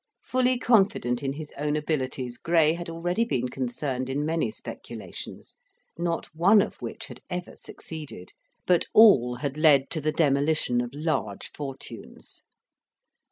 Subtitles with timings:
[0.23, 5.57] Fully confident in his own abilities, Gray had already been concerned in many speculations,
[5.95, 8.33] not one of which had ever succeeded,
[8.65, 12.41] but all had led to the demolition of large fortunes.